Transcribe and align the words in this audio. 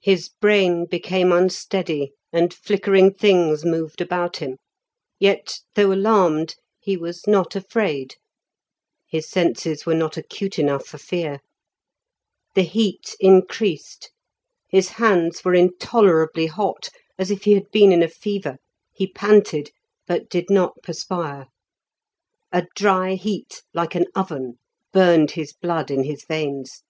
His 0.00 0.30
brain 0.30 0.86
became 0.86 1.30
unsteady, 1.30 2.14
and 2.32 2.50
flickering 2.54 3.12
things 3.12 3.62
moved 3.62 4.00
about 4.00 4.38
him; 4.38 4.56
yet, 5.20 5.58
though 5.74 5.92
alarmed, 5.92 6.54
he 6.80 6.96
was 6.96 7.26
not 7.26 7.54
afraid; 7.54 8.16
his 9.06 9.28
senses 9.28 9.84
were 9.84 9.92
not 9.94 10.16
acute 10.16 10.58
enough 10.58 10.86
for 10.86 10.96
fear. 10.96 11.40
The 12.54 12.62
heat 12.62 13.14
increased; 13.20 14.10
his 14.70 14.88
hands 14.88 15.44
were 15.44 15.54
intolerably 15.54 16.46
hot 16.46 16.88
as 17.18 17.30
if 17.30 17.44
he 17.44 17.52
had 17.52 17.70
been 17.70 17.92
in 17.92 18.02
a 18.02 18.08
fever, 18.08 18.56
he 18.94 19.06
panted; 19.12 19.72
but 20.06 20.30
did 20.30 20.48
not 20.48 20.82
perspire. 20.82 21.48
A 22.50 22.66
dry 22.74 23.12
heat 23.12 23.62
like 23.74 23.94
an 23.94 24.06
oven 24.14 24.58
burned 24.94 25.32
his 25.32 25.52
blood 25.52 25.90
in 25.90 26.04
his 26.04 26.24
veins. 26.24 26.82